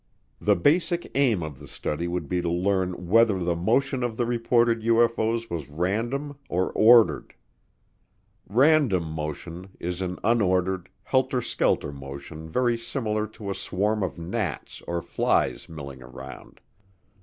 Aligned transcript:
The 0.39 0.55
basic 0.55 1.11
aim 1.13 1.43
of 1.43 1.59
the 1.59 1.67
study 1.67 2.07
would 2.07 2.27
be 2.27 2.41
to 2.41 2.49
learn 2.49 3.07
whether 3.07 3.37
the 3.37 3.55
motion 3.55 4.01
of 4.01 4.17
the 4.17 4.25
reported 4.25 4.81
UFO's 4.81 5.47
was 5.51 5.69
random 5.69 6.39
or 6.49 6.71
ordered. 6.71 7.35
Random 8.49 9.03
motion 9.03 9.69
is 9.79 10.01
an 10.01 10.17
unordered, 10.23 10.89
helter 11.03 11.39
skelter 11.41 11.91
motion 11.91 12.49
very 12.49 12.79
similar 12.79 13.27
to 13.27 13.51
a 13.51 13.53
swarm 13.53 14.01
of 14.01 14.17
gnats 14.17 14.81
or 14.87 15.03
flies 15.03 15.69
milling 15.69 16.01
around. 16.01 16.61